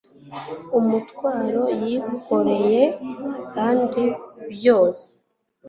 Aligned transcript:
Umutwaro 0.79 1.63
yikoreye 1.87 2.83
kandi 3.53 4.03
byose 4.53 5.07